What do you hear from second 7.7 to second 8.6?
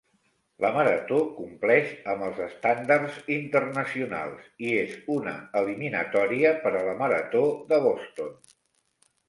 de Boston.